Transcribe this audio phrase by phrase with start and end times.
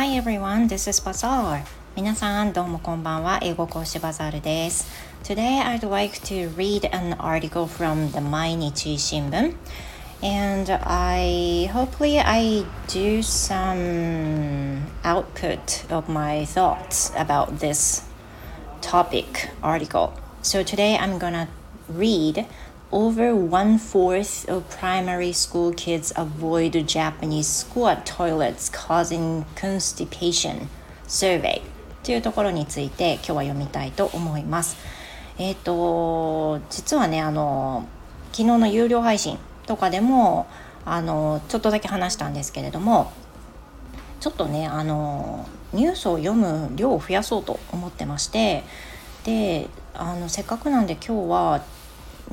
[0.00, 1.64] Hi everyone, this is Bazaar.
[1.94, 3.38] 皆さんどうもこんばんは。
[3.42, 4.88] 英語講師バザールです。
[5.22, 9.54] Today I'd like to read an article from the 毎日新聞
[10.22, 18.02] and I hopefully I do some output of my thoughts about this
[18.80, 20.10] topic article.
[20.42, 21.48] So today I'm gonna
[21.88, 22.46] read
[22.91, 30.67] over one fourth of primary school kids avoid Japanese squat toilets causing constipation
[31.07, 31.61] survey
[32.03, 34.75] というところについて今日は読みたいと思います。
[35.37, 37.87] えっ、ー、と実はねあの
[38.31, 40.47] 昨日の有料配信とかでも
[40.83, 43.11] あのちょっとだけ話したんですけれども
[44.19, 48.63] ちょっとねあのニュースを読む量を増やそうと思ってまして
[49.23, 51.63] であのせっかくなんで今日は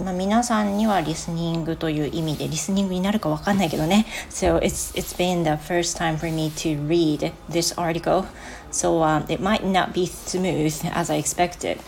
[0.05, 8.25] まあ、皆さんにはリスニングという意味でリスニングになるかわかんないけどね So it's, it's been the first time for me to read this article
[8.71, 11.79] So、um, it might not be smooth as I expected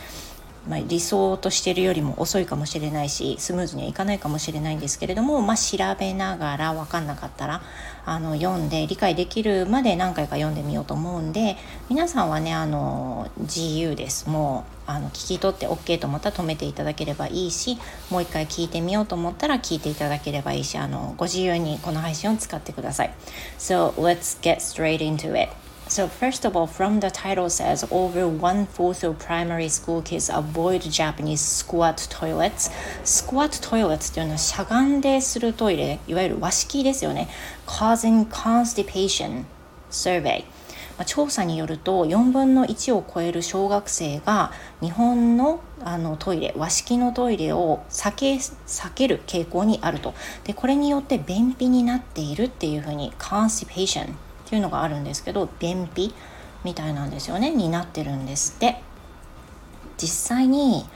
[0.68, 7.62] まあ、理想としてるよりも遅いかもしれないしスムーズにはいかないかもしれないんですけれども、まあ、調べながら分かんなかったら
[8.04, 11.56] あの読んで理解できるまで何回か読んでみようと思うんで
[11.88, 17.78] 皆さんはねあの自由ですもうあの聞き取って OK と思ったら止めていただければいいし
[18.10, 23.14] もう一回聞いてみようと思ったら聞いていただければいいしあのご自由にこの配信を使ってください。
[23.58, 25.59] So let's get straight into it.
[25.90, 30.30] So first of all, from the title says over one fourth of primary school kids
[30.32, 32.70] avoid Japanese squat toilets.
[33.02, 37.28] Squat toilets というのはしゃがんでするトイレ、いわゆる和式ですよね。
[37.66, 39.42] causing constipation
[39.90, 40.44] survey。
[40.96, 54.14] ま、調査によると4分の1を超える小学生が日本のあのトイレ和式のトイレを避け避ける傾向にあるとでこれによって便秘になっているっていうふうに constipation
[54.50, 56.12] っていうのがあるんですけど便秘
[56.64, 58.82] みたいなんですよねになってるんですって
[59.96, 60.08] 実
[60.38, 60.86] 際に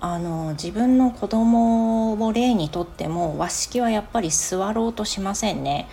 [0.00, 5.88] あの自分の子供を例にとっても和式はやっぱり座ろうとしませんね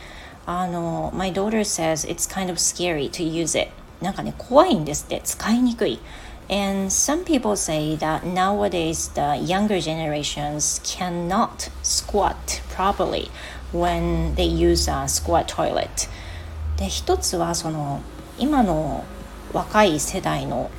[0.48, 3.70] あの My daughter says it's kind of scary to use it
[4.04, 6.00] なんかね怖いんですって使いにくい
[6.50, 13.30] And some people say that nowadays the younger generations cannot squat properly
[13.72, 16.10] when they use a squat toilet.
[16.82, 18.02] で一つはその
[18.40, 19.06] 今の
[19.54, 20.72] 若い世代の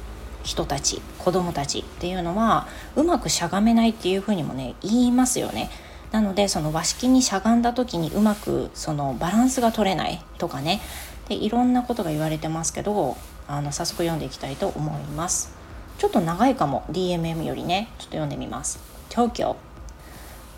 [0.42, 5.70] 人たち子供たちっていうのはうまくしゃがめないっていうふうにもね言いますよね。
[6.10, 10.80] なのでその和式にしゃがんだ時にうまくそのバランスが取れないとかね
[11.28, 15.54] でいろんなことが言われてますけどあの早速読んでいきたいと思います。
[15.98, 18.80] ちょっと長いかも DMM よりねちょっと読んでみます。
[19.08, 19.56] 東京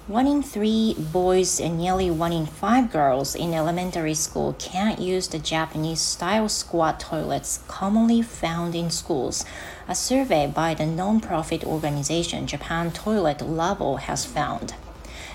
[0.06, 5.28] One in three boys and nearly one in five girls in elementary school can't use
[5.28, 9.46] the Japanese style squat toilets commonly found in schools.
[9.88, 14.74] A survey by the non-profit organization Japan Toilet Level has found.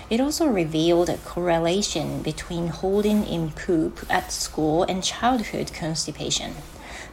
[0.08, 6.54] It also revealed a correlation between holding in poop at school and childhood constipation.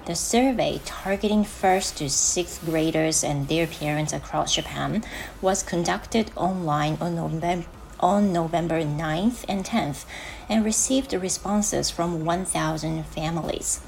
[0.08, 5.04] The survey, targeting first to sixth graders and their parents across Japan,
[5.42, 7.68] was conducted online on November,
[8.00, 10.06] on November 9th and 10th
[10.48, 13.82] and received responses from 1,000 families.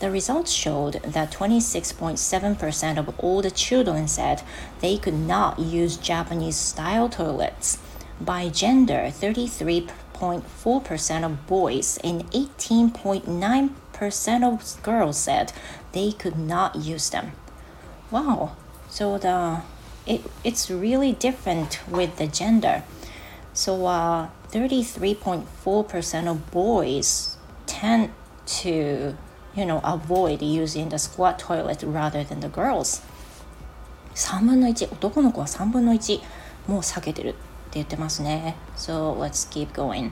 [0.00, 4.42] The results showed that 26.7% of all the children said
[4.80, 7.76] they could not use Japanese style toilets.
[8.18, 15.53] By gender, 33.4% of boys and 18.9 percent of girls said
[15.91, 17.33] they could not use them.
[18.09, 18.55] Wow.
[18.89, 19.61] So the
[20.05, 22.83] it, it's really different with the gender.
[23.53, 28.11] So uh, 33.4% of boys tend
[28.45, 29.15] to,
[29.55, 33.01] you know, avoid using the squat toilet rather than the girls.
[34.15, 36.19] 3分の1男の子は3分の1
[36.67, 37.37] もう避けてるって
[37.73, 38.55] 言ってますね。
[38.75, 40.11] So let's keep going.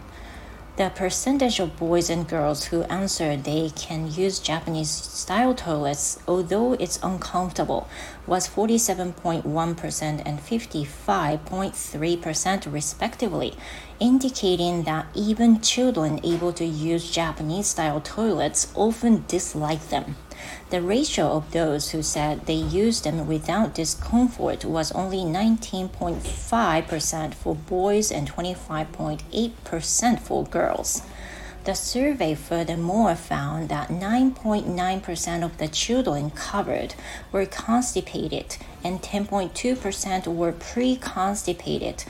[0.77, 6.73] The percentage of boys and girls who answer they can use Japanese style toilets, although
[6.73, 7.87] it's uncomfortable,
[8.27, 13.55] was 47.1% and 55.3% respectively,
[14.01, 20.17] indicating that even children able to use Japanese style toilets often dislike them.
[20.71, 27.55] The ratio of those who said they used them without discomfort was only 19.5% for
[27.55, 31.03] boys and 25.8% for girls.
[31.65, 36.95] The survey furthermore found that 9.9% of the children covered
[37.33, 42.05] were constipated and 10.2% were pre constipated,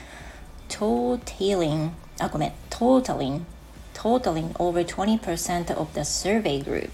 [0.67, 3.45] totaling, oh, totaling
[4.04, 6.90] totaling over 20% of the survey group.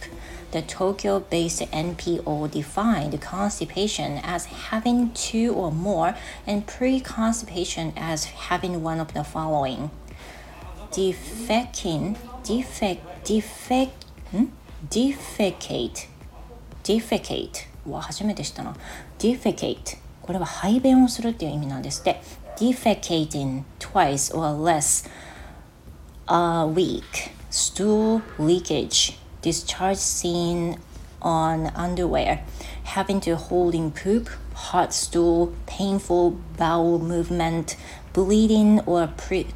[0.52, 6.16] The Tokyo based NPO defined constipation as having two or more
[6.46, 9.90] and pre constipation as having one of the following
[10.96, 14.06] defecing, defect, defect,
[14.88, 16.06] defecate,
[16.82, 18.74] defecate は初めてしたな
[19.18, 22.20] defecate これは排便をするっていう意味なんですって
[22.56, 25.08] defecating twice or less
[26.28, 30.78] a week stool leakage discharge seen
[31.22, 32.42] on underwear
[32.84, 37.76] having to hold in poop hot stool painful bowel movement
[38.12, 39.46] bleeding or pre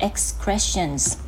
[0.00, 1.18] excretions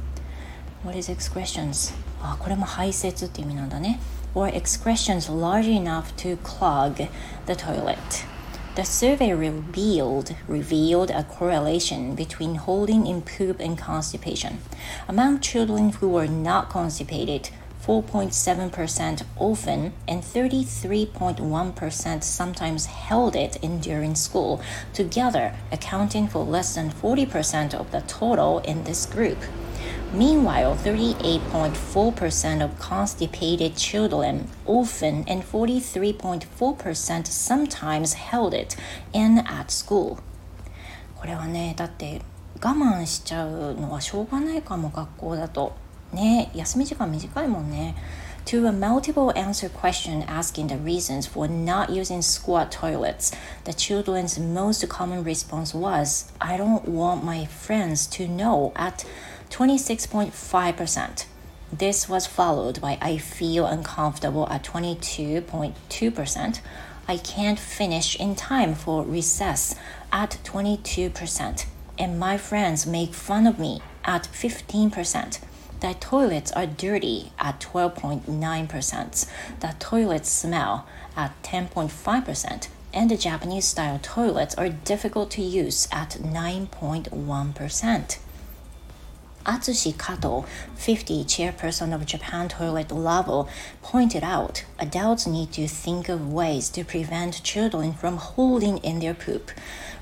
[0.83, 1.93] what is excretions
[2.23, 4.01] あこれも排泄って意味なんだね
[4.35, 7.09] or excretions large enough to clog
[7.47, 8.28] the toilet.
[8.80, 14.60] The survey revealed revealed a correlation between holding in poop and constipation.
[15.06, 17.50] Among children who were not constipated,
[17.86, 24.62] 4.7% often and 33.1% sometimes held it in during school,
[24.94, 29.40] together accounting for less than 40% of the total in this group.
[30.13, 38.77] Meanwhile, 38.4% of constipated children often and 43.4% sometimes held it
[39.13, 40.19] in at school.
[41.17, 42.21] これはね、だって
[42.63, 45.75] 我慢しちゃうのはしょうがないかも学校だと。
[46.13, 47.95] ね、休み時間短いもんね。
[48.47, 53.33] To a multiple answer question asking the reasons for not using squat toilets,
[53.65, 59.07] the children's most common response was, I don't want my friends to know at
[59.50, 61.26] 26.5%.
[61.72, 66.60] This was followed by I feel uncomfortable at 22.2%.
[67.08, 69.76] I can't finish in time for recess
[70.12, 71.66] at 22%.
[71.98, 75.40] And my friends make fun of me at 15%.
[75.82, 79.26] The toilets are dirty at 12.9%.
[79.60, 82.68] The toilets smell at 10.5%.
[82.94, 88.18] And the Japanese style toilets are difficult to use at 9.1%.
[89.46, 90.46] Atsushi Kato,
[90.76, 93.48] 50 chairperson of Japan Toilet Labo,
[93.82, 99.14] pointed out adults need to think of ways to prevent children from holding in their
[99.14, 99.52] poop,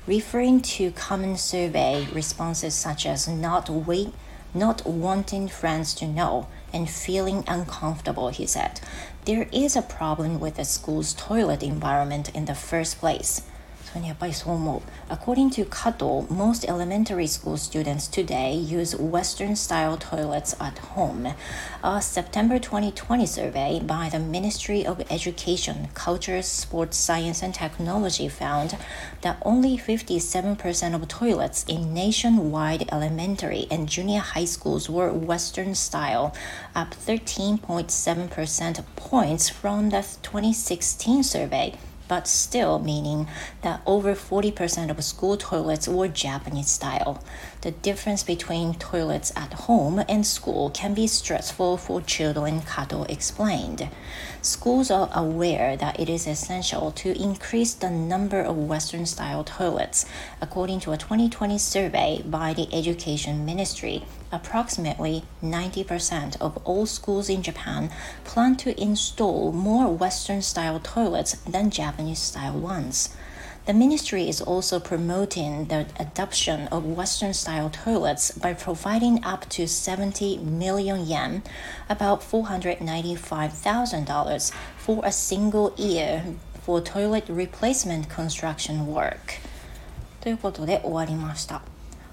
[0.06, 4.12] referring to common survey responses such as not wait,
[4.52, 8.80] not wanting friends to know and feeling uncomfortable, he said.
[9.24, 13.42] There is a problem with the school's toilet environment in the first place.
[13.93, 14.81] それにやっぱりそう思う。
[15.13, 21.35] According to Kato, most elementary school students today use Western style toilets at home.
[21.83, 28.77] A September 2020 survey by the Ministry of Education, Culture, Sports, Science, and Technology found
[29.21, 36.33] that only 57% of toilets in nationwide elementary and junior high schools were Western style,
[36.73, 41.77] up 13.7% points from the 2016 survey
[42.08, 43.28] but still meaning
[43.62, 47.22] that over 40% of school toilets were Japanese style.
[47.60, 53.88] The difference between toilets at home and school can be stressful for children, Kato explained.
[54.42, 60.06] Schools are aware that it is essential to increase the number of Western style toilets.
[60.40, 67.42] According to a 2020 survey by the Education Ministry, approximately 90% of all schools in
[67.42, 67.90] Japan
[68.22, 73.08] plan to install more Western style toilets than Japanese style ones.
[73.67, 79.67] The ministry is also promoting the adoption of Western style toilets by providing up to
[79.67, 81.43] 70 million yen,
[81.87, 86.23] about $495,000, for a single year
[86.61, 89.39] for toilet replacement construction work.
[90.21, 91.61] ということで終わりました。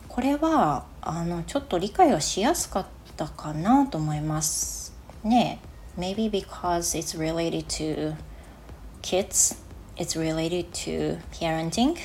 [0.09, 2.87] これはあのちょっと理解がしやすかっ
[3.17, 4.93] たかなと思います。
[5.23, 5.61] ね。
[5.99, 8.17] Maybe because it's related to
[9.03, 9.57] kids
[9.98, 11.98] it's related to parenting,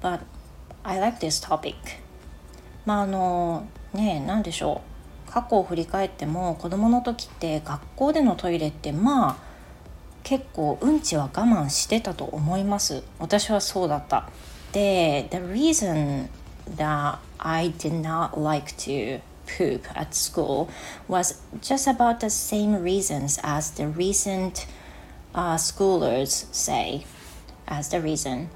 [0.00, 0.20] but
[0.84, 1.74] I like this topic.
[2.86, 4.80] まああのね何でしょ
[5.28, 9.36] う過去を振り返っても子供の時って学校でのトイレってまあ
[10.22, 14.30] 結構うんちは我慢してたと思います私はそうだった
[14.72, 16.28] で The reason
[16.76, 20.68] that I did not like to poop at school
[21.08, 24.66] was just about the same reasons as the recent
[25.38, 27.06] uh, schoolers say
[27.66, 28.48] as the reason.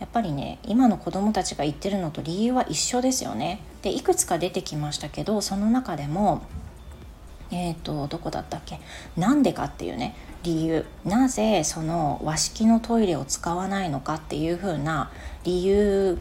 [0.00, 3.60] やっぱりね今の子供たちが言ってるのと理由は一緒ですよね。
[3.82, 6.42] でいくつか出てきましたけどその中でも
[7.50, 8.80] えっ、ー、とどこだったっけ？
[9.16, 10.86] なんでかっていうね理由。
[11.04, 15.12] なぜその和式のトイレを使わないのかっていう風な
[15.44, 16.18] 理由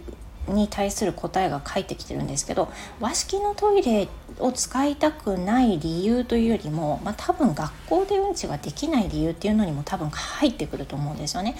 [0.50, 4.08] に対する答えが返ってきてるんですけど和式のトイレ
[4.40, 11.56] を使いたくない理由というよりも、まあ、多分学校でうんちができない理由っていうのにも多分入ってくると思うんですよね。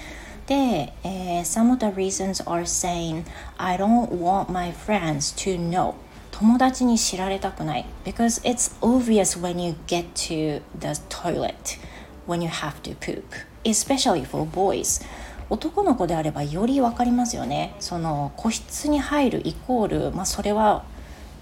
[0.46, 3.24] で、えー、Some of the reasons are saying
[3.56, 5.94] I don't want my friends to know
[6.30, 11.78] 友達に知られたくない because it's obvious when you get to the toilet
[12.26, 13.22] when you have to poop
[13.64, 15.04] especially for boys
[15.50, 17.74] 男の子であればより分かりますよね。
[17.80, 20.84] その個室に入るイコール、まあ、それは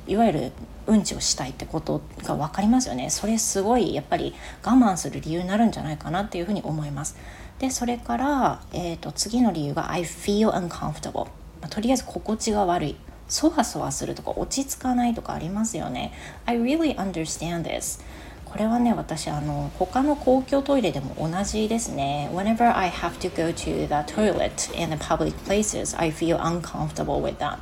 [0.07, 0.53] いわゆる
[0.87, 3.11] うんちをしたいってことが分かりますよね。
[3.11, 4.35] それすごいやっぱり
[4.65, 7.17] 我慢する理由になるんじゃないかなっていうふうに思います。
[7.59, 11.25] でそれから、えーと、次の理由が I feel uncomfortable、
[11.61, 12.97] まあ、とりあえず心地が悪い。
[13.29, 16.13] そわそわするとか落ち着かないとかありますよね。
[16.47, 18.01] I really understand this
[18.51, 22.31] これはね私あの他の公共トイレでも同じですね。
[22.33, 27.37] Whenever I have to go to the toilet in the public places I feel uncomfortable with
[27.37, 27.59] that.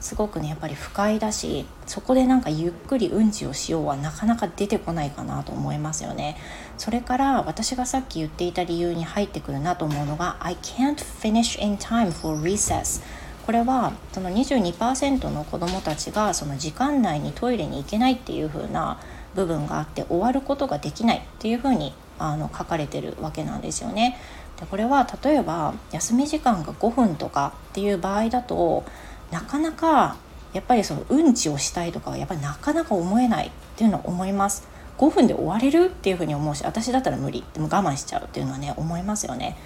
[0.00, 6.36] すごくねやっぱり不快だしそこでなんかゆっくりうんちをしようはなかなか出てこないかなと思いますよね。
[6.76, 13.02] それから私がさっき言っていた理由に入ってくるなと思うのが I can't finish in time for recess.
[13.46, 18.98] これはその22%の子どもたちがその時間内にトイレに行けないっていう風な
[19.34, 24.16] 部分があって終わることができないっていうふうにあの書かれてるわけなんですよね。
[24.58, 28.84] でこれは例えば休み時間が5分とかっていう場合だと
[29.30, 30.16] なかなか
[30.52, 34.68] やっぱりそのうんちをしたいとかはやっぱりなかなか思えないっていうのは思います。
[34.98, 39.56] 5分で終われるっていうふうに思うし私だったら無理でも我慢しちゃうっていうのはね思いますよね。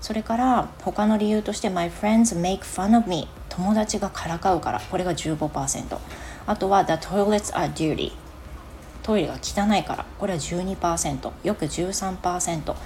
[0.00, 5.98] それから他の理由として My friends make fun of me 友達がからかうからこれが15%
[6.46, 8.12] あとは The toilets are dirty
[9.08, 12.76] トイレが汚いからこれは12%よく13%と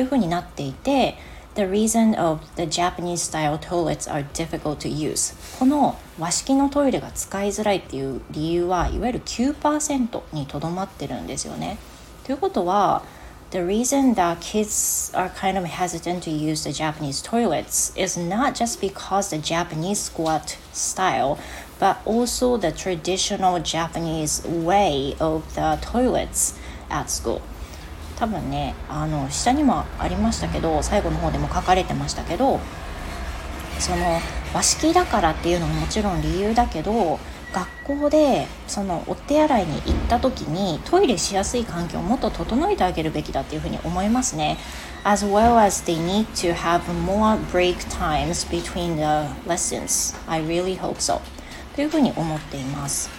[0.00, 1.14] いうふうになっていて
[1.54, 11.78] The reason of the Japanese style toilets are difficult to use この和式のトイレが使いづらいっていう理由はいわゆる9%にとどまってるんですよね。
[12.24, 13.04] ということは
[13.50, 18.54] The reason that kids are kind of hesitant to use the Japanese toilets is not
[18.54, 21.38] just because the Japanese squat style,
[21.78, 26.56] but also the traditional Japanese way of the toilets
[26.88, 27.40] at school.
[28.18, 32.58] 多分ね、あの下にもありましたけど、最後の方でも書かれてましたけど、
[33.78, 34.20] その
[34.52, 37.20] 和式だからっていうのももちろん理由だけど、
[37.52, 44.58] 学校でそのお手洗いに行った時にトイレしやすい環境をもっと整えてあげるべきだっていうふうに思いますね。
[45.04, 50.14] As well as they need to have more break times between the lessons.
[50.28, 51.20] I really hope so.
[51.74, 53.10] というふうに思っています。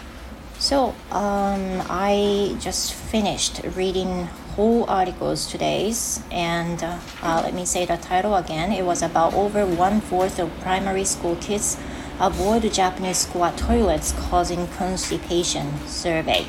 [0.60, 4.28] So, um, I just finished reading
[4.58, 6.84] whole articles today's, and
[7.22, 8.74] uh, let me say the title again.
[8.74, 11.78] It was about over one fourth of primary school kids
[12.22, 16.44] Avoid Japanese squat toilets causing constipation survey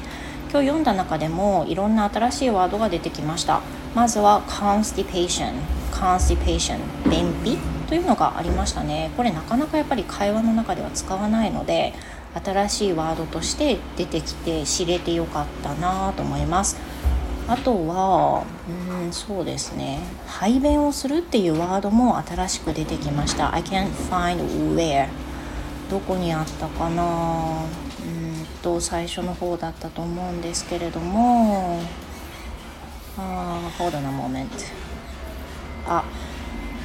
[0.50, 3.60] 今日読んだ中でもいろんな新しいワードが出てきました
[3.94, 5.52] まずは constipation
[6.00, 6.78] constipation
[7.10, 9.10] 便秘というのがありましたね。
[9.16, 11.92] これなかなかやっぱり会話の中では使わないので
[12.44, 16.76] 新しいワードとして出てきて知れてよかったなと思います。
[17.48, 19.98] あとはうんそうですね。
[20.26, 23.52] 排便をするっていうワードも新しく出てきました。
[23.52, 24.38] I can't find
[24.76, 25.08] where
[25.90, 27.02] どこにあったかな。
[27.02, 31.80] うんと最初の方だったと思うんですけれども。
[33.18, 34.46] ああ hold on a moment
[35.86, 36.04] あ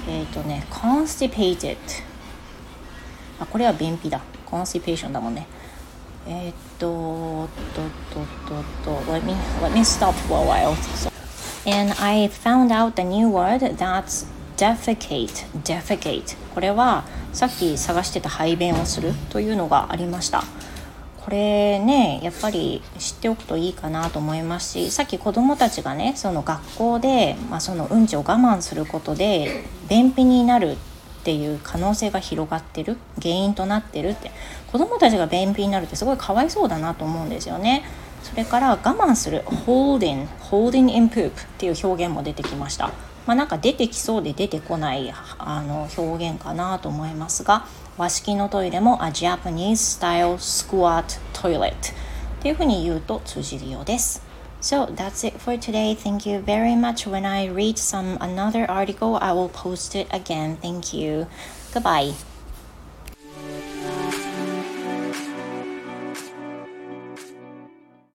[0.07, 1.77] えっ、ー、とね constipated
[3.39, 5.47] あこれは便秘だ constipation だもんね
[6.27, 7.81] えっ、ー、とと
[8.13, 10.75] ととと let me let me stop for a while
[11.65, 20.43] and I found out the new word that's defecate defecate これはさっき探してた排便をするというのがありました
[21.25, 30.77] これねやっぱり知っておくといいかなと思いますしさっき子どもたちがねその学校で、まあ、そのうんちを我慢することで便秘になるっ
[31.23, 34.29] ていう可能性が広がってる原因となってるって
[34.71, 37.83] 子どもたちが便秘になるってすごいかわいそうだなと思うんですよね。
[38.21, 42.91] それから我慢する holding holding in poop っていう表現も出てきました
[43.25, 47.65] まあ、なんか出てきそうで出てこないあの表現かなと思いますが
[47.97, 51.73] 和式のトイレも A Japanese style squat toilet っ
[52.41, 54.21] ていうふうに言うと通じるようです。
[54.61, 55.95] So that's it for today.
[55.95, 57.07] Thank you very much.
[57.07, 60.57] When I read some another article, I will post it again.
[60.57, 61.27] Thank you.
[61.71, 62.34] Goodbye.